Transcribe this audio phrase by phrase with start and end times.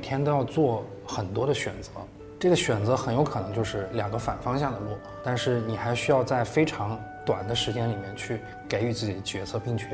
[0.00, 1.90] 每天都要做很多的选择，
[2.38, 9.84] 这个选择很有可能就是两个反方向的路，但是你还需要在非常短的时间里面去给予自己的决策，并且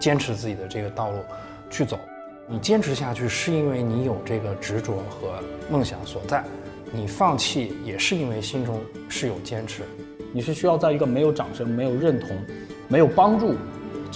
[0.00, 1.18] 坚持自己的这个道路
[1.70, 1.96] 去走。
[2.48, 5.38] 你坚持下去是因为你有这个执着和
[5.70, 6.42] 梦想所在，
[6.90, 9.84] 你放弃也是因为心中是有坚持。
[10.32, 12.36] 你是需要在一个没有掌声、没有认同、
[12.88, 13.54] 没有帮助，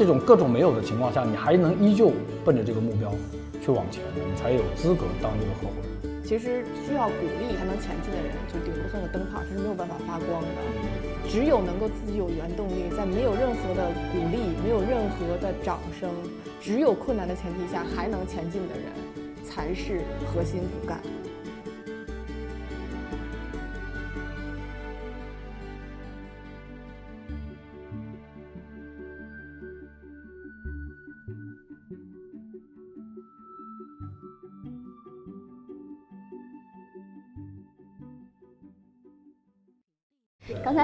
[0.01, 2.11] 这种各种没有的情况下，你还能依旧
[2.43, 3.13] 奔着这个目标
[3.61, 6.25] 去往前的，你才有资格当这个合伙人。
[6.25, 10.49] 其实需要鼓励才能前进的人，就顶多算个灯泡，他是没有办法发光的。
[11.29, 16.09] 只有能够自己有原动力，在没有任何的鼓励、没有任何的掌声、
[16.63, 18.87] 只有困难的前提下还能前进的人，
[19.45, 20.01] 才是
[20.33, 20.99] 核心骨干。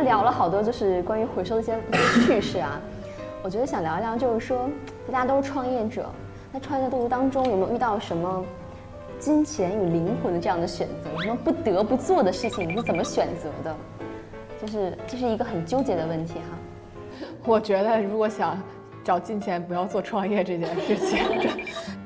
[0.07, 1.77] 聊了好多，就是关于回收的一些
[2.25, 2.81] 趣事啊。
[3.43, 4.71] 我觉得想聊一聊，就是说
[5.11, 6.09] 大家都是创业者，
[6.53, 8.45] 在创业的路途当中，有没有遇到什么
[9.19, 11.11] 金钱与灵魂的这样的选择？
[11.13, 13.77] 有什么不得不做的事情，你是怎么选择的？
[14.63, 17.27] 就是这是一个很纠结的问题哈。
[17.45, 18.61] 我觉得如果想
[19.03, 21.19] 找金钱，不要做创业这件事情，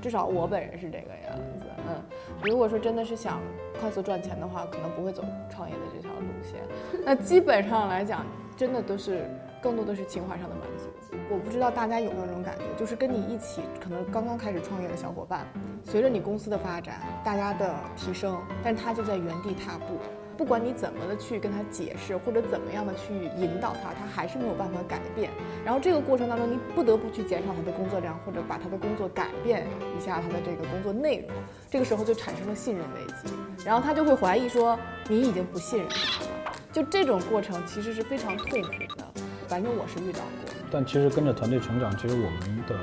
[0.01, 1.65] 至少我本人是这个样子。
[1.87, 1.97] 嗯，
[2.43, 3.41] 如果说真的是想
[3.81, 6.61] 快速赚钱的话，可能不会走创业的这条路线。
[7.05, 9.29] 那基本上来讲，真的都是
[9.63, 10.89] 更多的是情怀上的满足。
[11.29, 15.47] 我不知道大家有没有这种感觉，就是跟你一起可能刚刚开始创业的小伙伴，
[15.85, 19.99] 随着你公司的发展，大家的提升，但他就在原地踏步。
[20.41, 25.31] 不管你怎么的去跟他解释，或者怎么样的去引导他，他还是没有办法改变。
[25.63, 29.67] 然后这个过程当中，你不得不去减少他的工作量，或者把他的工作改变
[29.99, 31.29] 一下他的这个工作内容。
[31.69, 33.35] 这个时候就产生了信任危机，
[33.67, 34.79] 然后他就会怀疑说
[35.09, 36.57] 你已经不信任他了。
[36.73, 39.05] 就这种过程其实是非常痛苦的，
[39.47, 40.55] 反正我是遇到过。
[40.71, 42.75] 但其实跟着团队成长，其实我们的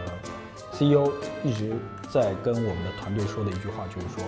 [0.74, 1.12] CEO
[1.44, 1.74] 一直
[2.13, 4.24] 在跟我们的团队说的一句话就是说，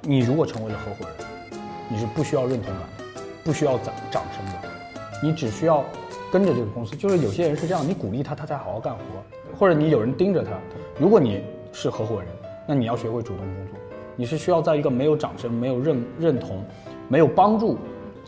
[0.00, 1.31] 你如果成为了合伙人。
[1.92, 2.88] 你是不需要认同感，
[3.44, 4.52] 不需要掌掌声的，
[5.22, 5.84] 你只需要
[6.32, 6.96] 跟着这个公司。
[6.96, 9.00] 就是有些人是这样，你鼓励他，他才好好干活；
[9.58, 10.52] 或者你有人盯着他。
[10.98, 12.30] 如果你是合伙人，
[12.66, 13.76] 那你要学会主动工作。
[14.16, 16.64] 你是需要在一个没有掌声、没有认认同、
[17.08, 17.76] 没有帮助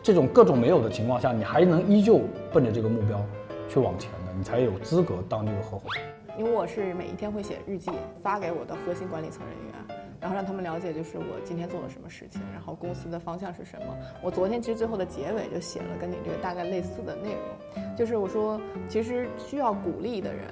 [0.02, 2.20] 这种各种没有的情况下，你还能依旧
[2.52, 3.18] 奔着这个目标
[3.66, 6.04] 去往前的，你才有资格当这个合伙人。
[6.38, 7.90] 因为我是每一天会写日记，
[8.22, 10.03] 发给我的核心管理层人员。
[10.24, 13.94] 然后让他们了解，就是我今天做了什么事情，然后公司的方向是什么。
[14.22, 18.58] 我昨天其实最后的结尾就写了跟你这个大概类似的内容，就是我说，
[18.88, 20.46] 其实需要鼓励的人，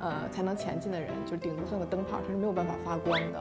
[0.00, 3.40] 呃，才能前进的人，就顶多算个灯泡，他是没有办法发光的。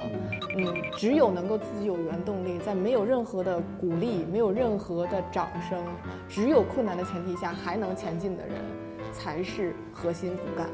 [0.56, 5.84] 嗯，只有能够自己有原动力，在没有任何的鼓励、没有任何的掌声、
[6.30, 8.58] 只有困难的前提下还能前进的人，
[9.12, 10.70] 才是核心骨干。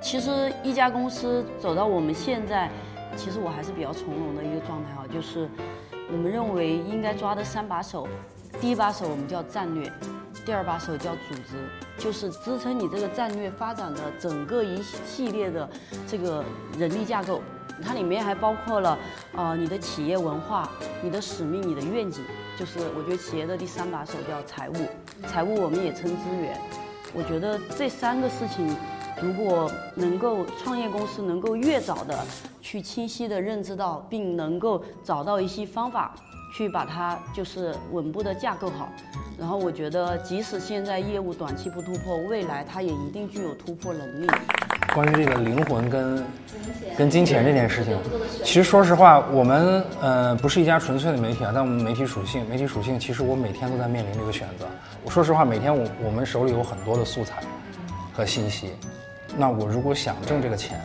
[0.00, 2.70] 其实一家公司走到我们现在。
[3.14, 5.48] 其实我还是比较从容的一个状态哈，就是
[6.10, 8.06] 我们认为应该抓的三把手，
[8.60, 9.90] 第一把手我们叫战略，
[10.44, 11.68] 第二把手叫组织，
[11.98, 15.68] 就是支撑你这个战略发展的整个一系列的
[16.06, 16.44] 这个
[16.78, 17.40] 人力架构，
[17.82, 18.98] 它里面还包括了
[19.34, 20.68] 呃你的企业文化、
[21.02, 22.22] 你的使命、你的愿景，
[22.58, 24.74] 就是我觉得企业的第三把手叫财务，
[25.26, 26.60] 财务我们也称资源，
[27.14, 28.76] 我觉得这三个事情。
[29.22, 32.18] 如果能够创业公司能够越早的
[32.60, 36.14] 去清晰的认知到，并能够找到一些方法，
[36.54, 38.88] 去把它就是稳步的架构好，
[39.38, 44.28] 然后我觉得即使现在业务短期不突破，未来它也一定具有突破能力。
[44.94, 46.24] 关于这个灵魂跟
[46.96, 47.98] 跟金钱这件事情，
[48.44, 54.66] 其实说实话，我们呃不是一家纯粹的媒体啊，但我们媒体属性，媒体属性，其实我每天都在面临这个选择。
[55.04, 57.42] 我说实话，每天我我们手里有很多的素材
[58.14, 58.70] 和信息。
[59.36, 60.80] 那我如果想挣这个钱，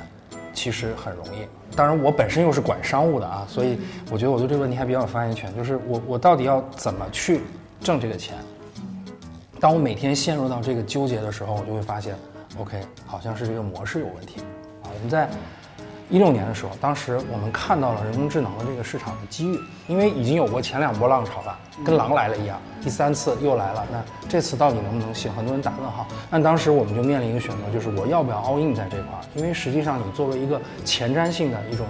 [0.54, 1.48] 其实很容易。
[1.76, 3.80] 当然，我本身又是管商务的啊，所以
[4.12, 5.56] 我觉得我对这个问题还比较有发言权。
[5.56, 7.42] 就是我我到底要怎么去
[7.80, 8.38] 挣这个钱？
[9.60, 12.16] 当我每天陷入到这个纠结的时候，我就会发现
[12.60, 14.42] ，OK，好像是这个模式有问题
[14.84, 14.92] 啊。
[14.94, 15.30] 我们在。
[16.12, 23.88] 一六年的时候，当时我们看到了人工智能的这个市场的机遇，因为已经有过前两波浪潮了，跟狼来了一样，第三次又来了。
[23.90, 25.32] 那这次到底能不能行？
[25.32, 26.06] 很多人打问号。
[26.30, 29.24] 那当时我们就面临一个选择，就是我要不要 all in 在这块儿？
[29.36, 31.88] 因为实际上你作为一个前瞻性的一种，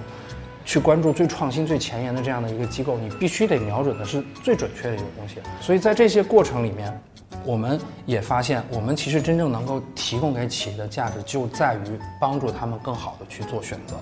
[0.66, 5.36] 去关注最创新、最前沿的这样的一个机构，你必须得瞄准的是最准确的一个东西。
[5.60, 7.02] 所以在这些过程里面，
[7.44, 13.96] 我们也发现，我们其实真正能够提供给企业的价值，就在于帮助他们更好的去做选择。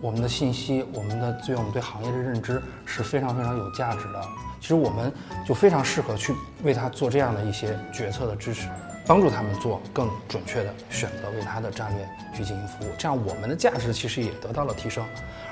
[0.00, 4.22] 我们的信息、我们的资源、我们对行业的认知是非常非常有价值的。
[4.60, 5.12] 其实我们
[5.44, 8.68] 就非常适合去为他做这样的一些决策的支持，
[9.08, 12.88] 帮助他们做更准确的选择，为他的战略去进行服务。
[12.98, 15.02] 这样我们的价值其实也得到了提升。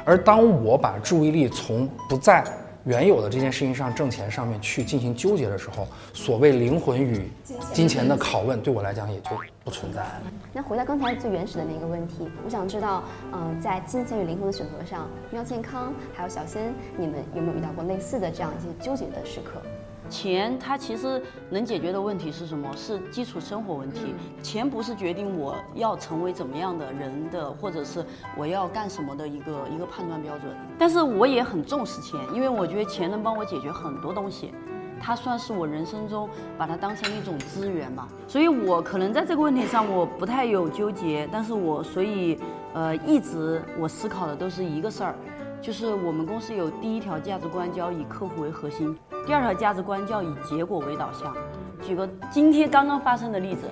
[0.05, 2.45] 而当我把注意力从不在
[2.85, 7.31] 原有的这件事情上挣钱上面去进行纠结的时候，所谓灵魂与
[7.73, 9.31] 金钱的拷问对我来讲也就
[9.65, 10.23] 不存在了。
[10.53, 19.61] 那回到刚才最原始的那个问题，我想知道，嗯，在金钱与灵魂的选择上，喵健康还有小仙，你们有没有遇到过类似的这样一些纠结的时刻？
[20.09, 22.69] 钱它其实能解决的问题是什么？
[22.77, 24.15] 是基础生活问题。
[24.43, 28.05] 钱不是决定我要成为怎么样的人的，或者是
[28.37, 30.51] 我要干什么的一个一个判断标准。
[30.79, 34.53] 但是我也很重视钱，因为我觉得钱能帮我解决很多东西，
[35.01, 38.07] 它算是我人生中把它当成一种资源嘛。
[38.27, 42.39] 所以我可能在这个问题上我不太有纠结，但是我所以
[42.75, 45.15] 呃一直我思考的都是一个事儿，
[45.61, 48.97] 就是我们公司有第一条价值观叫以客户为核心。
[49.27, 51.35] 第二条价值观叫以结果为导向。
[51.83, 53.63] 举个今天刚刚发生的例子，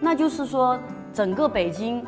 [0.00, 0.78] 那就是说
[1.12, 2.04] 整个北京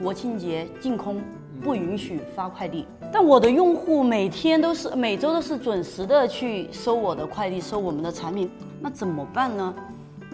[0.00, 1.22] 国庆节禁空，
[1.62, 2.86] 不允许发快递。
[3.12, 8.50] 但我的用户每天都是每周都是准时的去收我的快递，收我们的产品。
[8.80, 9.72] 那怎么办呢？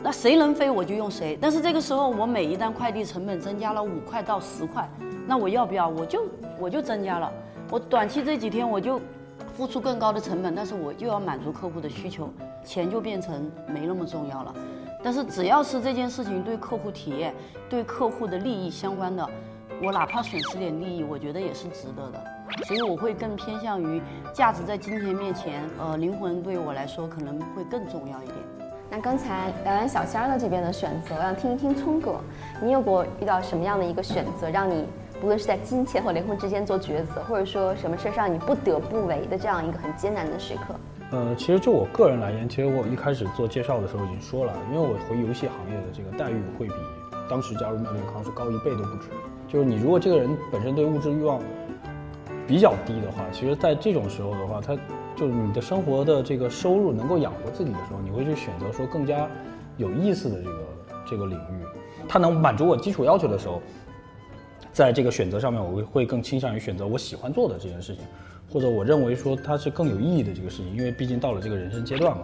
[0.02, 1.36] 那谁能飞我就用谁。
[1.38, 4.88] 但是这个时候我每一单快递成本增加了五块到十块，
[5.26, 5.88] 那我要不要？
[5.88, 6.26] 我就
[6.58, 7.30] 我就增加了。
[7.70, 9.00] 我短期这几天我就。
[9.56, 12.30] 付出更高的成本，但是我就要满足客户的需求，
[12.64, 14.54] 钱就变成没那么重要了。
[15.02, 17.34] 但是只要是这件事情对客户体验、
[17.68, 19.28] 对客户的利益相关的，
[19.82, 22.24] 我哪怕损失点利益，我觉得也是值得的。
[22.64, 24.00] 所以我会更偏向于
[24.32, 28.36] 价值在金钱面前，呃，灵魂对我来说可能会更重要一点。
[28.88, 32.18] 那刚才聊完小仙儿的这边的选择，我想听一听聪哥，
[32.62, 34.86] 你有过遇到什么样的一个选择，让你？
[35.20, 40.74] 不论是在金钱和灵魂之间做抉择，或者说什么事让你不得不为的这样一个很艰难的时刻。
[41.10, 46.72] 呃，其实就我个人来言，其实我一开始做介绍的时候已经说了，因为我回游戏行业的这个待遇会比
[47.28, 49.08] 当时加入妙健康是高一倍都不止。
[49.46, 51.38] 就是你如果这个人本身对物质欲望
[52.46, 54.74] 比较低的话，其实在这种时候的话，他
[55.14, 59.28] 就是你的生活的这个收入能够养活自己的时候，你会去选择说更加
[59.76, 60.58] 有意思的这个
[61.10, 61.64] 这个领域，
[62.08, 63.60] 它能满足我基础要求的时候。
[64.80, 68.02] 在这个选择上面，我会会更倾向于选择我喜欢做的这件事情，
[68.50, 72.22] 或者我认为说它是更有意义的这个事情，因为毕竟到了这个人生阶段嘛。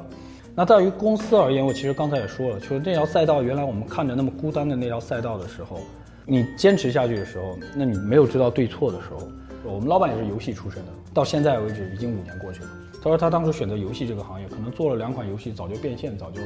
[0.54, 5.80] 那在于公司而言，我其实刚才也说了，就是那条赛道，原来我们看着那么孤单的那条赛道的时候，
[6.24, 9.28] 你坚持下去的时候，那你没有知道对错的时候，
[9.70, 12.70] 我们老板也是游戏出身的，到现在为止已经五年过去了。
[13.02, 16.40] 他说他当初选择游戏这个行业，可能做了两款游戏，早就变现，早就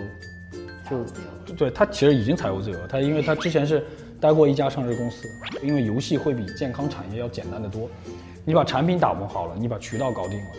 [1.46, 2.88] 就对他其实已经财务自由了。
[2.88, 3.86] 他因为他之前是。
[4.20, 5.26] 待过一家上市公司，
[5.62, 7.88] 因为游戏会比健康产业要简单的多。
[8.44, 10.50] 你把产品打磨好了，你把渠道搞定了，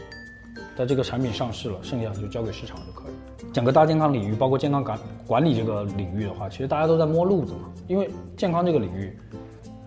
[0.75, 3.52] 在这个产品上市了，剩下的就交给市场就可以。
[3.54, 7.72] 整个大健康领域，包括健康管管理这个领域的话，其实大家都在摸路子嘛。
[7.88, 9.16] 因为健康这个领域，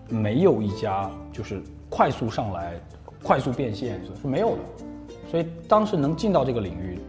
[0.07, 2.79] 没有一家就是快速上来、
[3.23, 4.61] 快速变现是没有的。
[5.29, 6.99] 所以当时能进到这个领域，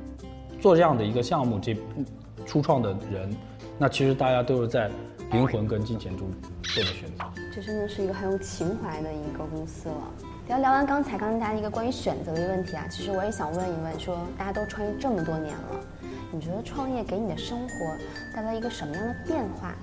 [0.60, 1.76] 做这样的一个项目，这
[2.44, 3.30] 初创的人，
[3.78, 4.90] 那其实大家都是在。
[5.32, 6.30] 灵魂跟金钱中
[6.62, 10.12] 做的选择，这真的是一个很有情怀的一个公司了。
[10.46, 15.80] 聊聊完刚才刚刚大家一个关于选择的问题啊，其实我也想问一问，说大家都创业这么多年了。
[16.36, 17.96] 你觉得创业给你的生活
[18.34, 19.74] 带来一个什么样的变化？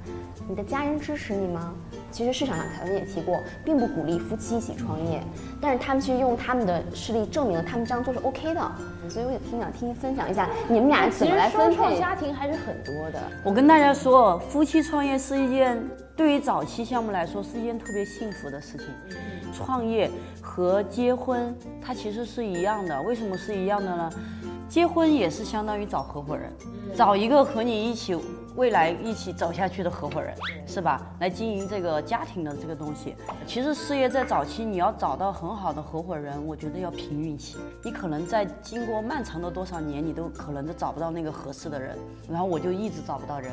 [0.47, 1.73] 你的家人支持你吗？
[2.11, 5.19] 其实市场上凯文也提过，并不鼓励夫妻一起创业，
[5.59, 8.71] 但是他们其实用他们的事例证明了他们这样做是 OK 的。
[9.09, 11.97] 所以我也挺想听你分享一下你们俩怎么来分配。
[11.97, 13.19] 家庭还是很多的。
[13.43, 15.83] 我跟大家说，夫妻创业是一件
[16.15, 18.85] 对于早期项目来说是一件特别幸福的事情。
[19.51, 20.07] 创业
[20.39, 24.11] 和结婚它其实是一样的，为什么是一样的呢？
[24.73, 26.51] 结婚也是相当于找合伙人，
[26.95, 28.17] 找一个和你一起
[28.55, 30.33] 未来一起走下去的合伙人，
[30.65, 30.99] 是吧？
[31.19, 33.13] 来经营这个家庭的这个东西。
[33.45, 37.59] 其实事业在早期你要找到很好的合伙人，我觉得要凭运气。
[37.83, 41.95] 你可能在经过漫长的多少年，你都可能都找不到那个合适的人。
[42.27, 43.51] 然后我就一直找不到人，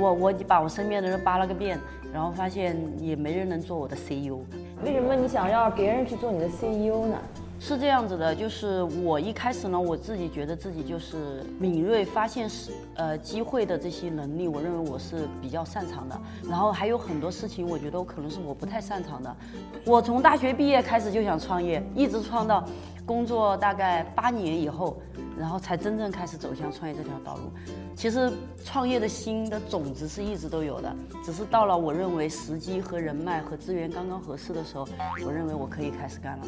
[0.00, 1.78] 我我把我身边的人扒了个遍，
[2.10, 4.38] 然后发现也没人能做我的 CEO。
[4.82, 7.18] 为什么你想要别人去做你的 CEO 呢？
[7.60, 16.18] 是这样子的，就是我一开始呢，我自己觉得自己就是敏锐发现是呃机会的这些能力，我认为我是比较擅长的。
[16.48, 19.36] 然后还有很多事情，我觉得我可能是我不太擅长的。
[19.84, 22.64] 我从大学毕业开始就想创业，一直创到
[23.04, 24.96] 工作大概八年以后，
[25.36, 27.52] 然后才真正开始走向创业这条道路。
[27.96, 28.32] 其实
[28.64, 34.86] 创业的心的种子是一直都有的，只是到了我认为时机和人脉和资源刚刚合适的时候，
[35.26, 36.46] 我认为我可以开始干了。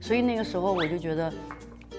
[0.00, 1.32] 所以那个时候我就觉得，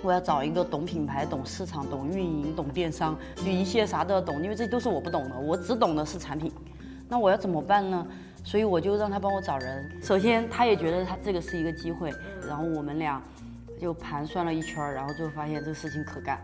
[0.01, 6.51] 我要找一个懂品牌、懂市场、懂运营、懂电商，就一切啥都要懂，因为这都是我不懂的，我只懂的是产品。
[7.07, 8.07] 那我要怎么办呢？
[8.43, 9.91] 所以我就让他帮我找人。
[10.01, 12.11] 首先，他也觉得他这个是一个机会，
[12.47, 13.21] 然后我们俩
[13.79, 16.39] 就盘算了一圈，然后最后发现这个事情可干。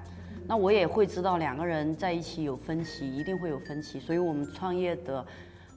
[0.48, 5.26] 那我也会知道两个人在一起有分歧，一定会有分歧，所以我们创业的，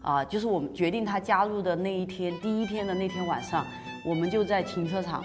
[0.02, 3.64] 啊，就是我们决定他加入的那一天，第一天的那天晚上，
[4.04, 5.25] 我们就在停车场，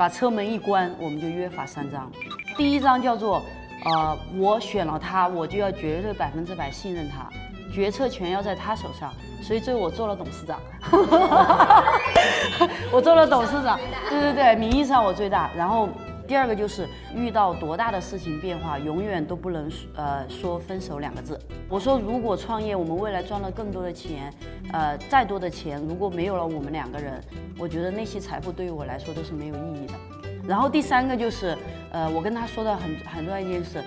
[0.00, 2.10] 把车门一关，我们就约法三章。
[2.56, 3.42] 第一章叫做，
[3.84, 7.28] 呃，我选了他，我就要绝对百分之百信任他，
[7.70, 10.58] 决策权要在他手上，所以最后我做了董事长。
[12.90, 13.78] 我做了董事长，
[14.08, 15.86] 对对对，名义上我最大，然后。
[16.30, 21.36] 第二个就是遇到多大的事情变化，永远都不能呃说分手两个字。
[21.68, 24.32] 我说如果创业，我们未来赚了更多的钱，
[24.72, 27.20] 呃再多的钱，如果没有了我们两个人，
[27.58, 29.94] 我觉得那些财富对于我来说都是没有意义的。
[30.46, 31.58] 然后第三个就是
[31.90, 33.82] 呃我跟他说的很很重要一件事，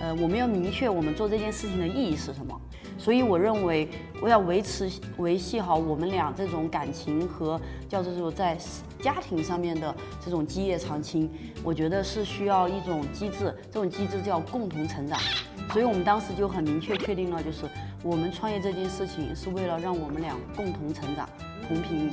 [0.00, 2.60] 呃我们要明确我们做这件事情的意义是什么。
[2.96, 3.88] 所以我认为，
[4.20, 8.58] 我要维持维系好我们俩这种感情和叫做说在
[9.00, 11.30] 家庭上面的这种基业长青，
[11.62, 15.16] 我觉得是需要一种机制，这种机制叫共同成长。
[15.72, 17.66] 所以我们当时就很明确确定了，就是
[18.02, 21.28] 我们创业这件事情是为了让我们俩共同成长，
[21.68, 22.10] 同频。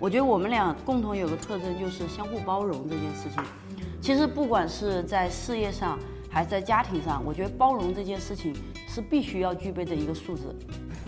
[0.00, 3.44] 我觉得我们俩共同有个特征就是相互包容这件事情。
[4.00, 5.98] 其实不管是在事业上
[6.32, 8.54] 还是在家庭上，我觉得包容这件事情。
[8.94, 10.42] 是必须要具备的一个素质。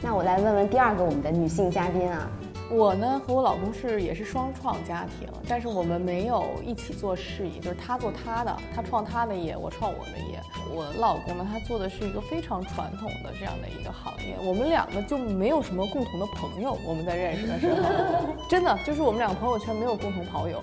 [0.00, 2.30] 那我来问问第二个我们的女性嘉宾啊，
[2.70, 10.40] 我呢和我老公是也是双创家庭，但是我们没有一起做事业，就是他做他的，他创他的业，我创我的业。
[10.74, 16.78] 我老公呢，他做的是一个非常传统的这样的一个行业，我们两个就没有什么共同的朋友。
[16.86, 17.82] 我们在认识的时候，
[18.48, 20.58] 真的就是我们两个朋友圈没有共同跑友，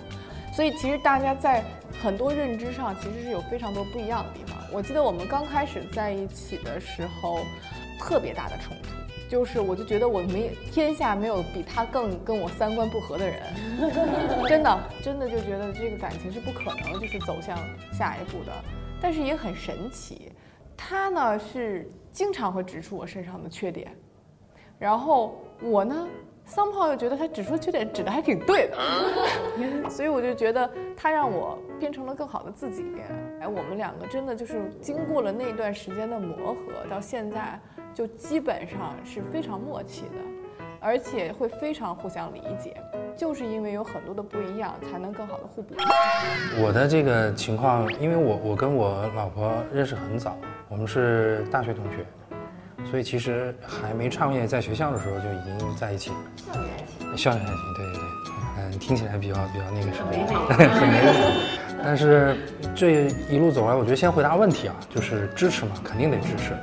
[0.61, 1.63] 所以其实大家在
[2.03, 4.55] 很多认知上其实是有非常多不一样的地方。
[4.71, 7.39] 我记得我们刚开始在一起的时候，
[7.99, 8.89] 特别大的冲突，
[9.27, 13.41] 就是我就觉得我没天下没有比他更跟我三观不合的人，
[14.47, 17.57] 真的真的就觉得这个感情是不可能就是走向
[17.91, 18.53] 下一步的。
[19.01, 20.31] 但是也很神奇，
[20.77, 23.91] 他呢是经常会指出我身上的缺点，
[24.77, 26.07] 然后我呢。
[26.53, 28.77] 桑炮又觉得他指出缺点指的还挺对的，
[29.89, 32.85] 所以我就觉得他让我变成了更好的自己。
[33.39, 37.57] 哎，我们两个真的就是经过了那段时间的磨合，到现在
[37.93, 40.17] 就基本上是非常默契的，
[40.81, 42.75] 而且会非常互相理解。
[43.15, 45.73] 就是因为有很多的不一样，才能更好的互补。
[46.61, 50.35] 我的这个情况，因为我我跟我老婆认识很早，
[50.67, 52.05] 我们是大学同学。
[52.91, 56.15] 所以其实还没创业，在学校的时候就已经在一起了。
[56.45, 58.03] 校园爱情，校园爱情，对对对，
[58.57, 60.11] 嗯，听起来比较比较那个什么，
[60.75, 61.47] 很没意思。
[61.81, 62.35] 但是
[62.75, 66.53] 这一路走来，我觉得先回答问题啊，就是支持嘛，肯定得支持。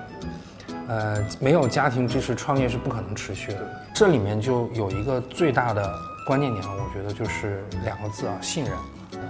[0.87, 3.59] 呃，没有家庭支持，创业是不可能持续的。
[3.95, 5.91] 这里面就有一个最大的
[6.27, 8.75] 关键点，我觉得就是两个字啊，信任。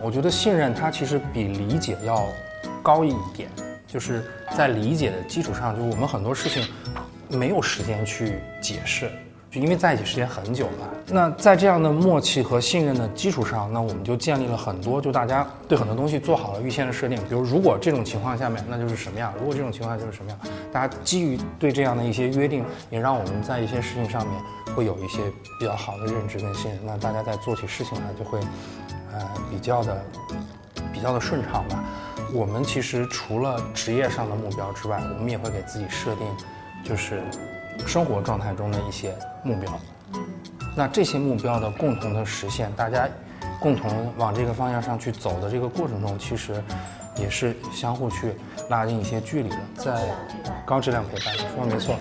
[0.03, 2.27] 我觉得信任它其实比理解要
[2.83, 3.49] 高一点。
[3.89, 4.23] 就是
[4.57, 6.63] 在理解的基础上，就我们很多事情
[7.29, 9.11] 没有时间去解释，
[9.51, 10.91] 就因为在一起时间很久了。
[11.07, 17.17] 那在这样的默契和信任的基础上，那我们就建立了很多，就大家对很多东西做好了预先的设定。
[17.29, 20.39] 比如，如果这种情况下面，那就是什么样；如果这种情况下就是什么样。
[20.71, 25.19] 大家基于对这样的一些约定，也让我们在一些事情上面会有一些
[25.59, 26.79] 比较好的认知跟信任。
[26.85, 28.39] 那大家在做起事情来就会，
[29.15, 29.99] 呃，比较的
[30.93, 31.83] 比较的顺畅吧。
[32.33, 36.27] 我们其实除了职业上的目标之外，我们也会给自己设定，
[36.85, 37.23] 就是
[37.87, 39.81] 生活状态中的一些目标。
[40.77, 43.09] 那这些目标的共同的实现，大家
[43.61, 46.63] 共同往这个方向上去走的这个过程中，其实
[47.17, 48.35] 也是相互去
[48.69, 49.59] 拉近一些距离的。
[49.77, 50.09] 在
[50.67, 51.97] 高质量陪伴，说的没错。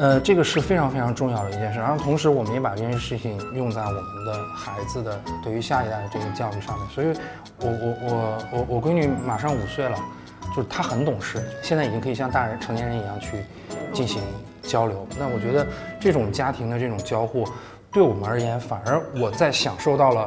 [0.00, 6.88] 呃，这个是非常非常重要的一件事，然后同时我们也把这件事情用在我们的孩子的对于下一代的这个教育上面。
[6.88, 7.14] 所以，
[7.58, 9.98] 我我我我我闺女马上五岁了，
[10.56, 13.44] 就是她很懂事，现在已经可以像大人成年人一样去
[13.92, 14.22] 进行
[14.62, 15.06] 交流。
[15.18, 15.66] 那我觉得
[16.00, 17.46] 这种家庭的这种交互，
[17.92, 20.24] 对我们而言，反而我在享受到了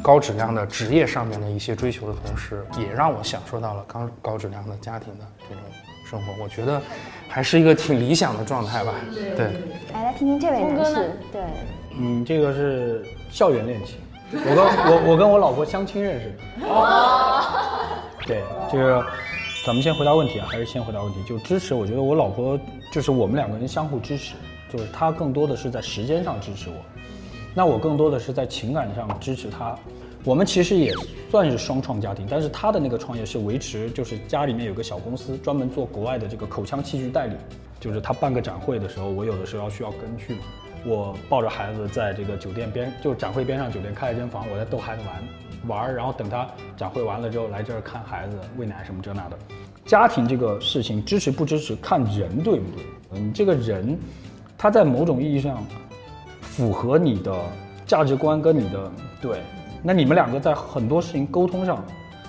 [0.00, 5.64] 高质量的职业上面的一些追求的同时，也让我享受到了高高质量的家庭的这种
[6.08, 6.32] 生活。
[6.40, 6.80] 我觉得。
[7.28, 8.94] 还是一个挺理想的状态吧。
[9.36, 9.46] 对，
[9.92, 11.12] 来来听听这位男士。
[11.30, 11.42] 对，
[11.98, 13.96] 嗯，这个是校园恋情，
[14.32, 16.66] 我跟我我跟我老婆相亲认识的。
[16.66, 17.94] 哦。
[18.26, 19.02] 对，就是
[19.64, 21.22] 咱们先回答问题啊，还是先回答问题？
[21.24, 22.58] 就支持，我觉得我老婆
[22.92, 24.34] 就是我们两个人相互支持，
[24.70, 26.76] 就是她更多的是在时间上支持我，
[27.58, 29.76] 那我更多的是在情感上支持他。
[30.22, 30.94] 我们其实也
[31.28, 37.34] 算是双创家庭，但是他的那个创业是维持，就是家里面有个小公司，专门做国外的这个口腔器具代理。
[37.80, 40.40] 就是他办个展会的时候，我有的时候要需要跟去嘛。
[40.86, 45.02] 我抱着孩子在这个酒店边，就展会边上酒店开了间房，我在逗孩子
[45.66, 49.36] 玩玩，然后等他展会完了之后来这儿看孩子喂奶什么这那的。
[49.84, 53.20] 家庭这个事情支持不支持看人对不对？
[53.20, 53.98] 你这个人，
[54.56, 55.66] 他在某种意义上
[56.58, 57.32] 符合你的
[57.86, 58.90] 价值观跟你的
[59.22, 59.42] 对，
[59.80, 61.84] 那你们两个在很多事情沟通上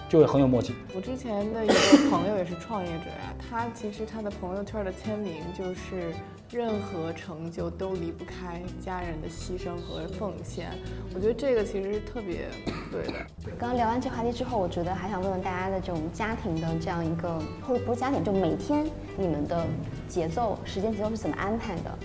[0.08, 0.76] 就会很有默契。
[0.94, 1.74] 我之前的一个
[2.12, 6.14] 朋友也是创业者呀，他其实他的朋友圈的签名就是
[6.52, 10.70] 任何成就都离不开家人的牺牲和奉献。
[11.16, 12.50] 我觉得这个其实是特别
[12.92, 13.14] 对的。
[13.58, 18.86] 刚刚聊完这话题之后，我觉得还想问问大家的这种家庭的这样一个，或者不是家庭，就每天
[19.18, 19.66] 你们的
[20.08, 21.98] 节奏、时间节奏是怎么安排的？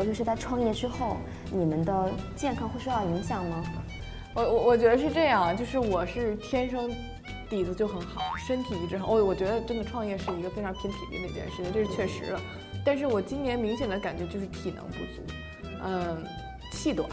[0.00, 1.18] 尤其是在创业之后，
[1.52, 3.62] 你们的健康会受到影响吗？
[4.34, 6.90] 我我我觉得是这样，就是我是天生
[7.50, 9.06] 底子就很好，身体一直很。
[9.06, 12.34] 我我觉得真的创业是一个非常拼体力的一件事情，这是确实。
[12.82, 15.22] 但是我今年明显的感觉就是体能不足，
[15.84, 16.24] 嗯，
[16.72, 17.06] 气短。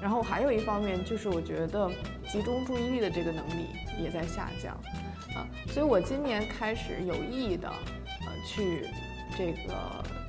[0.00, 1.90] 然后还有一方面就是我觉得
[2.26, 3.66] 集中注意力的这个能力
[4.02, 4.72] 也在下降，
[5.34, 8.86] 啊，所以我今年开始有意的，呃，去
[9.36, 9.74] 这个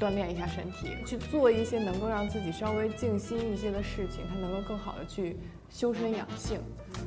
[0.02, 5.38] 锻炼一下身体，去做一些能够让自己稍微静心一些的事情，它能够更好的去
[5.70, 6.60] 修身养性，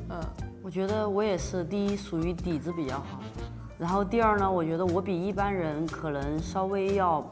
[0.09, 0.21] 嗯。
[0.63, 3.21] 我觉得我也是，第一属于底子比较好，
[3.77, 7.23] 然后第二呢，我觉得我比一般人可能稍微要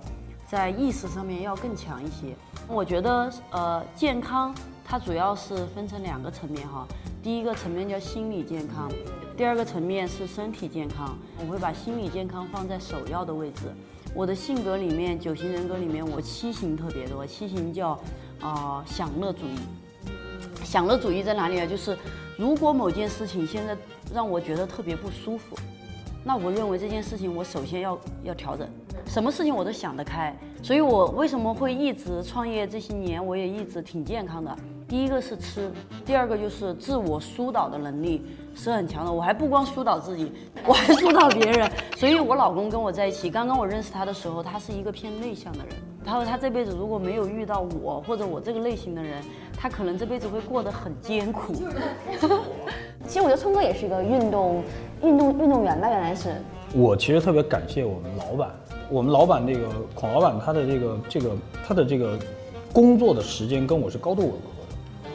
[0.46, 2.36] 在意识上面要更强一些。
[2.68, 4.54] 我觉得呃健康
[4.86, 6.86] 它主要是分成两个层面哈，
[7.24, 8.92] 第一个层面叫心理健康，
[9.36, 11.18] 第二个层面是身体健康。
[11.40, 13.72] 我会把心理健康放在首要的位置。
[14.16, 18.00] 我的性格里面，九型人格里面，我七型特别多，七型叫
[18.40, 19.56] 啊、享乐主义。
[20.64, 21.66] 享乐主义在哪里啊？
[21.66, 21.98] 就是
[22.38, 23.76] 如果某件事情现在
[24.14, 25.58] 让我觉得特别不舒服，
[26.24, 28.68] 那我认为这件事情我首先要要调整，
[29.06, 30.36] 什么事情我都想得开。
[30.62, 34.56] 所以我为什么会一直创业这些年，我也一直挺健康的。
[34.94, 35.72] 第一个是吃，
[36.06, 38.22] 第二个就是自我疏导的能力
[38.54, 39.12] 是很强的。
[39.12, 40.32] 我还不光疏导自己，
[40.68, 41.68] 我还疏导别人。
[41.98, 45.70] 所以我老公跟我在一起，刚刚我认识他的时候，他是一个偏内向的人。
[46.06, 49.20] 他说他这辈子如果没有遇到我或者我这个类型的人，
[49.58, 51.56] 他可能这辈子会过得很艰苦。
[53.08, 54.64] 其实我觉得聪哥也是一个运动
[55.02, 56.36] 运动运动员吧，原来是。
[56.72, 58.52] 我其实特别感谢我们老板，
[58.92, 61.32] 我们老板那个孔老板，他的这个这个
[61.68, 62.16] 他的这个
[62.72, 64.53] 工作的时间跟我是高度吻合的，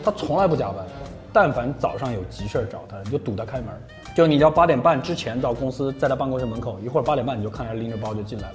[0.05, 0.87] 他从来不加班，
[1.33, 3.67] 但凡早上有急事儿找他，你就堵他开门，
[4.15, 8.55] 就你要八点半之前到公司，在他办公室门口，一会儿八点半你就看他拎着包就进来了，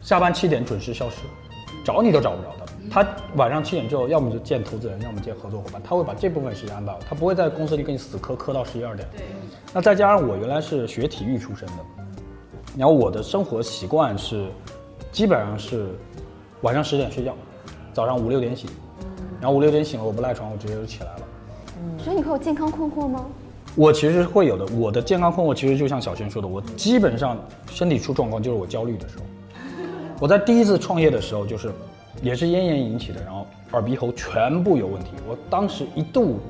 [0.00, 1.16] 下班七点准时消失，
[1.84, 2.70] 找你都找不着他。
[2.90, 9.08] 他晚上七点之后，要么就见投资人，要么见合作伙伴，他会把这部分时间安排好，他不会在公司里跟你死磕磕到十一二点。
[9.72, 11.74] 那再加上我原来是学体育出身的，
[12.76, 14.48] 然后我的生活习惯是，
[15.12, 15.88] 基本上是
[16.62, 17.32] 晚上十点睡觉，
[17.92, 18.68] 早上五六点醒，
[19.40, 21.22] 然后五六点醒了，我不赖床，我直接就起来了。
[22.02, 23.24] 所以你会有健康困惑吗？
[23.76, 27.38] 我其实会有的，我的健康困惑其实就像小轩说的，我基本上
[27.70, 29.24] 身体出状况就是我焦虑的时候。
[30.18, 31.72] 我在第一次创业的时候，就是
[32.20, 35.10] 也是咽炎引起的，然后耳鼻喉全部有问题。
[35.26, 36.40] 我当时一度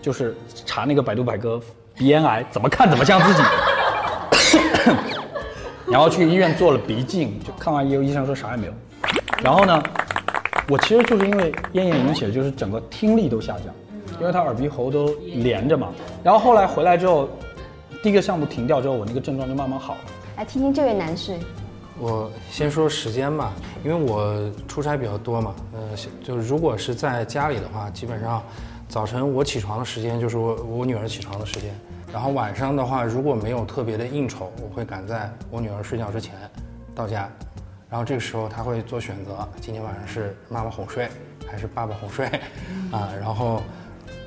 [0.00, 1.60] 就是查那个百度百科，
[1.94, 3.42] 鼻咽癌怎么看怎么像自己，
[5.90, 8.72] 然后去医院做了鼻镜，就看完以后医生说啥也没有。
[9.42, 9.82] 然后呢，
[10.68, 13.74] 我其实就是因为咽炎引起的，就是整个听力都下降，
[14.20, 15.88] 因为他耳鼻喉都连着嘛。
[16.22, 17.26] 然后后来回来之后，
[18.02, 20.00] 第一个项目停掉之后，我那个症状就慢慢好了。
[20.36, 21.38] 来听听这位男士，
[21.98, 25.80] 我先说时间吧，因为我出差比较多嘛，呃，
[26.22, 28.42] 就是如果是在家里的话，基本上
[28.90, 31.74] 早晨我起床的时间就是我我女儿起床的时间，
[32.12, 36.34] 然后晚上的话，如果没有特别的应酬，我会赶在我女儿睡觉之前
[36.94, 37.26] 到家，
[37.90, 41.08] 然后这个时候他会做选择，今天晚上是妈妈哄睡
[41.50, 42.26] 还是爸爸哄睡，
[42.92, 43.62] 啊，然后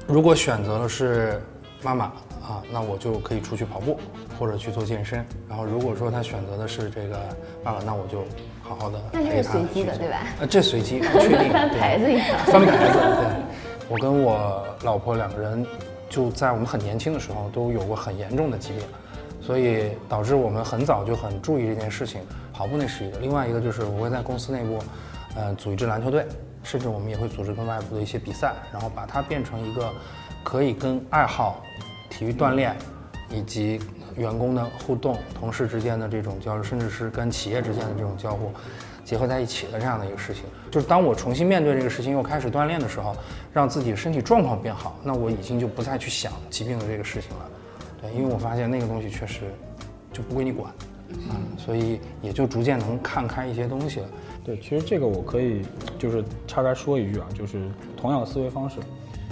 [0.08, 1.40] 如果选择的是
[1.84, 2.06] 妈妈
[2.42, 4.00] 啊，那我就可以出去跑步
[4.40, 5.24] 或者去做健身。
[5.48, 7.20] 然后如果说他选择的是这个
[7.64, 8.24] 爸爸，那我就
[8.64, 11.50] 好好的那这陪他是随机的对吧呃，这随机，不确定。
[11.54, 12.40] 翻牌子一样。
[12.46, 13.44] 翻牌子，对。
[13.88, 15.64] 我跟我老婆两个人
[16.10, 18.82] 就在我们很年轻的时候都有过很严重的疾病，
[19.40, 22.22] 所以导致我们很早就很注意这件事情。
[22.62, 24.78] 跑步那是一个，另外一个就是我会在公司内部，
[25.36, 26.24] 呃，组一支篮球队，
[26.62, 29.92] 甚至我们也会组织跟外部的一些比赛，然后把它变成一个
[30.44, 31.64] 可以跟爱好、
[32.08, 32.76] 体育锻炼
[33.32, 33.82] 以及
[34.16, 38.52] 员工的互动、同事之间的这种交流，甚至是跟企业之间的这种交互
[39.04, 40.44] 结合在一起的这样的一个事情。
[40.70, 43.16] 就是当我重新面对这个事情，又开始锻炼的时候，
[43.52, 47.50] 让自己身体状况变好，那我已经就不再去想疾病的这个事情了。
[48.04, 49.46] 对，因为我发现那个东西确实
[50.14, 50.72] 就不归你管，
[51.30, 54.10] 嗯，所以也就逐渐能看开一些东西了。
[54.44, 55.62] 对，其实这个我可以
[56.00, 58.80] 就是岔开说一句啊，就是同样的思维方式，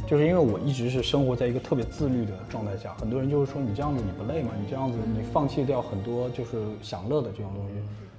[0.05, 4.51] 就是因为我一直是生活在一个特别自律的状态下，很多人就是说你这样子你不累吗？
[4.59, 7.73] 你这样子你放弃掉很多就是享乐的这种东西。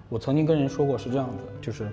[0.08, 1.88] 我曾经跟人说过是这样子，就是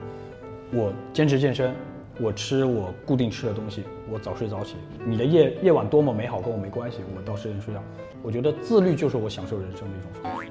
[0.73, 1.75] 我坚持健身，
[2.19, 4.77] 我吃我固定吃的东西，我早睡早起。
[5.05, 7.83] 你的夜夜晚多么美好跟我没关系，我到时间睡觉。
[8.23, 10.49] 我觉得自律就是我享受人生的一种方式。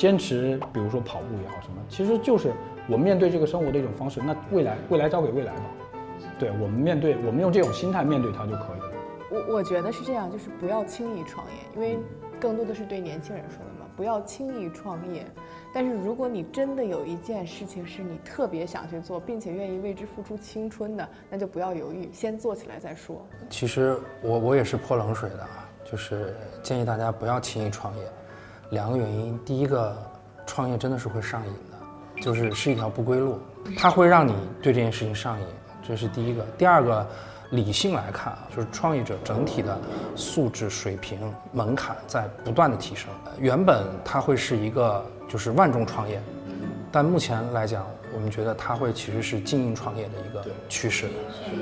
[0.00, 2.54] 坚持，比如说跑步也好什么，其实就是
[2.88, 4.18] 我面对这个生活的一种方式。
[4.24, 5.62] 那未来，未来交给未来吧。
[6.38, 8.92] 对我们面对，我们用这种心态面对它就可以了。
[9.30, 11.98] 我我觉得是这样，就是不要轻易创业，因为
[12.40, 15.26] 更多的是对年轻人说的嘛，不要轻易创业。
[15.70, 23.20] 但是如果你真的有一件事情是你特别想去做，并且愿意为之付出青春的，那就不要犹豫，先做起来再说。
[23.50, 28.04] 其实我我也是泼冷水的啊，就是建议大家不要轻易创业。
[28.70, 29.96] 两个原因，第一个，
[30.46, 33.38] 创业真的是会上瘾的，就是是一条不归路，
[33.76, 35.46] 它会让你对这件事情上瘾，
[35.82, 36.44] 这是第一个。
[36.56, 37.04] 第二个，
[37.50, 39.76] 理性来看啊，就是创业者整体的
[40.14, 41.18] 素质水平
[41.52, 43.10] 门槛在不断的提升。
[43.40, 46.22] 原本它会是一个就是万众创业，
[46.92, 51.08] 但目前来讲，我们觉得它会其实是精英创业的一个趋势，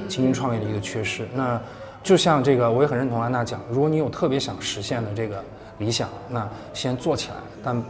[0.08, 1.26] 精英创业的一个趋势。
[1.34, 1.58] 那
[2.02, 5.42] 就像这个，我也很认同安娜讲，如果你有特别想实现的这个。
[5.78, 7.82] 理想，那先做起来，但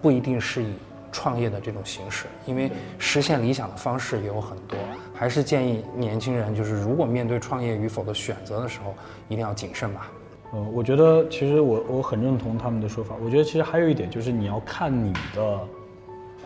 [0.00, 0.72] 不一定是以
[1.10, 4.78] 创业的这种形式，因为实现理想的方式也有很多。
[5.14, 8.94] 还是建议年轻人，就是如果面对创业与否的选择的时候，
[9.28, 10.10] 一定要谨慎吧。
[10.52, 13.14] 呃，我觉得其实我我很认同他们的说法。
[13.24, 15.60] 我觉得其实还有一点就是你要看你的，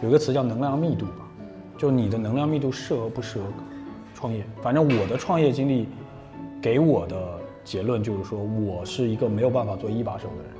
[0.03, 1.27] 有个词叫能量密度吧，
[1.79, 3.47] 就你的能量密度适合不适合
[4.15, 4.45] 创业。
[4.63, 5.89] 反正我的创业经历
[6.61, 10.53] 给我的结论就是说，我是一个没有办法做一把手的人。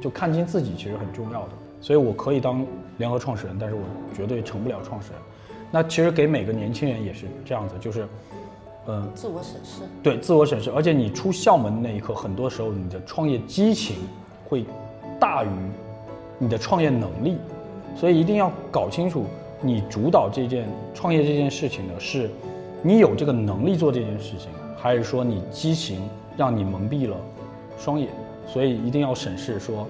[0.00, 2.64] 就看清自己其实很重要的，所以我可以当
[2.98, 3.82] 联合创始人，但是我
[4.14, 5.20] 绝对成不了创始人。
[5.70, 8.08] 那其实给每个年轻人也是这样子，就是，
[8.86, 10.70] 嗯，自我审视，对，自我审视。
[10.70, 13.96] 而且你出校门的那一刻，很多时候你的创业激情
[14.48, 14.64] 会
[15.20, 15.48] 大于
[16.38, 17.36] 你的创业能力，
[17.94, 19.26] 所以一定要搞清楚，
[19.60, 22.30] 你主导这件创业这件事情的，是
[22.82, 26.00] 你有这个能力做这件事情，还是说你激情
[26.36, 27.16] 让你蒙蔽了
[27.78, 28.08] 双眼？
[28.52, 29.86] 所以一定要审视，说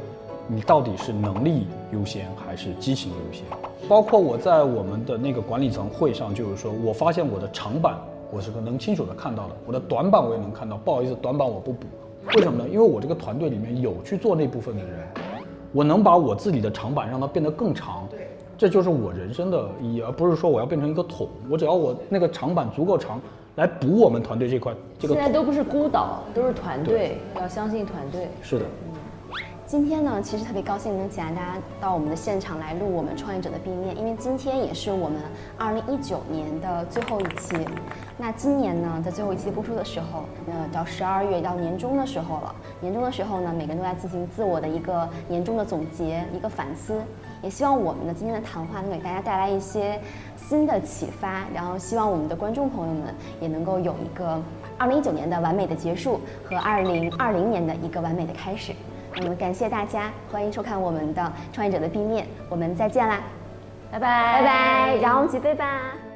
[0.46, 3.44] 你到底是能力优先还是激情优先。
[3.88, 7.96] 包括我在我们的那个管理层会上，就是说我发现我的长板
[8.30, 10.76] 我是能清楚的看到的，我的短板我也能看到。
[10.76, 11.86] 不好意思，短板我不补，
[12.34, 12.68] 为什么呢？
[12.68, 15.06] 因为我这个团队里面有去做那部分的人，
[15.72, 18.08] 我能把我自己的长板让它变得更长。
[18.58, 21.28] 对，这就是我人生的意义，而不是说我要变成一个桶。
[21.48, 23.20] 我只要我那个长板足够长。
[23.56, 28.28] 来补我们团队这块，这个现在都不是孤岛，都是团队，要相信团队。
[28.40, 28.64] 是的。
[29.66, 35.18] 今天呢，其实特别高兴能请大家到我们的现场来录我们创业者的 B 面，因为今天也是我们
[35.56, 37.56] 二零一九年的最后一期。
[38.20, 42.52] 那今年呢，在最后一期播出的时候，呃，到十二月到年终的时候了。
[42.80, 47.00] 年终的时候呢，每个人都在进行自我的一个年终的总结，一个反思。
[47.44, 50.00] 也希望我们的今天的谈话能给大家带来一些
[50.36, 54.42] 新的启发，然后希望我们的观众朋友们也能够有一个
[54.76, 58.72] 二零一九年的完美的结束和二零二零年的一个完美的开始。
[59.14, 63.20] 那么感谢大家，欢迎收看我们的创业者的 B 面，我们再见啦，
[63.92, 66.07] 拜拜拜拜，让我们起飞吧。